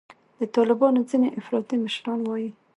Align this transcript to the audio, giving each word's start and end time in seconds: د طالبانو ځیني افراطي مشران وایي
د 0.39 0.41
طالبانو 0.55 0.99
ځیني 1.09 1.29
افراطي 1.39 1.75
مشران 1.85 2.19
وایي 2.23 2.49